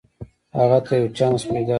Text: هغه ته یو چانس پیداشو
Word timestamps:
هغه 0.57 0.77
ته 0.85 0.93
یو 0.99 1.07
چانس 1.17 1.41
پیداشو 1.49 1.69